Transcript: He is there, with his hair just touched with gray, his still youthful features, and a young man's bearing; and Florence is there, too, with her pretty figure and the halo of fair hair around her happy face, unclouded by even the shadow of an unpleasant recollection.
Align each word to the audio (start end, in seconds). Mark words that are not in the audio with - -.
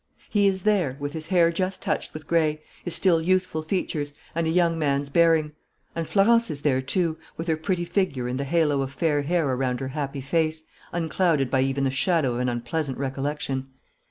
He 0.31 0.47
is 0.47 0.63
there, 0.63 0.97
with 0.99 1.13
his 1.13 1.27
hair 1.27 1.51
just 1.51 1.79
touched 1.83 2.11
with 2.15 2.25
gray, 2.25 2.63
his 2.83 2.95
still 2.95 3.21
youthful 3.21 3.61
features, 3.61 4.13
and 4.33 4.47
a 4.47 4.49
young 4.49 4.79
man's 4.79 5.11
bearing; 5.11 5.51
and 5.93 6.09
Florence 6.09 6.49
is 6.49 6.63
there, 6.63 6.81
too, 6.81 7.19
with 7.37 7.47
her 7.47 7.55
pretty 7.55 7.85
figure 7.85 8.27
and 8.27 8.39
the 8.39 8.43
halo 8.43 8.81
of 8.81 8.91
fair 8.91 9.21
hair 9.21 9.47
around 9.47 9.79
her 9.79 9.89
happy 9.89 10.21
face, 10.21 10.63
unclouded 10.91 11.51
by 11.51 11.61
even 11.61 11.83
the 11.83 11.91
shadow 11.91 12.33
of 12.33 12.39
an 12.39 12.49
unpleasant 12.49 12.97
recollection. 12.97 13.67